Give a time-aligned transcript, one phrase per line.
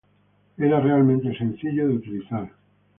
[0.57, 2.49] Era realmente sencillo de utilizar.